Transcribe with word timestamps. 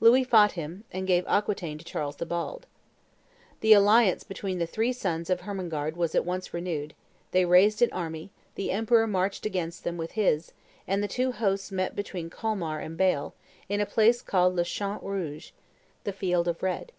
Louis 0.00 0.24
fought 0.24 0.52
him, 0.52 0.84
and 0.90 1.06
gave 1.06 1.26
Aquitaine 1.26 1.76
to 1.76 1.84
Charles 1.84 2.16
the 2.16 2.24
Bald. 2.24 2.66
The 3.60 3.74
alliance 3.74 4.24
between 4.24 4.58
the 4.58 4.66
three 4.66 4.90
sons 4.90 5.28
of 5.28 5.42
Hermengarde 5.42 5.98
was 5.98 6.14
at 6.14 6.24
once 6.24 6.54
renewed; 6.54 6.94
they 7.32 7.44
raised 7.44 7.82
an 7.82 7.92
army; 7.92 8.30
the 8.54 8.70
emperor 8.70 9.06
marched 9.06 9.44
against 9.44 9.84
them 9.84 9.98
with 9.98 10.12
his; 10.12 10.52
and 10.88 11.02
the 11.02 11.08
two 11.08 11.30
hosts 11.30 11.70
met 11.70 11.94
between 11.94 12.30
Colmar 12.30 12.78
and 12.80 12.96
Bale, 12.96 13.34
in 13.68 13.82
a 13.82 13.84
place 13.84 14.22
called 14.22 14.54
le 14.56 14.64
Champ 14.64 15.02
rouge 15.02 15.50
(the 16.04 16.12
field 16.14 16.48
of 16.48 16.62
red). 16.62 16.90